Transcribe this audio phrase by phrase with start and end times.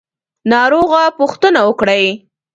[0.51, 2.03] ناروغه پوښتنه وکړئ